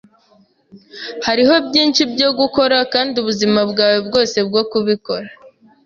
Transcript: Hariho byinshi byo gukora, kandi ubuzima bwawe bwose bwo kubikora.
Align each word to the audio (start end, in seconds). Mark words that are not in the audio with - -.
Hariho 1.25 1.55
byinshi 1.67 2.01
byo 2.13 2.29
gukora, 2.39 2.77
kandi 2.93 3.13
ubuzima 3.21 3.59
bwawe 3.71 3.99
bwose 4.07 4.37
bwo 4.47 4.61
kubikora. 4.71 5.27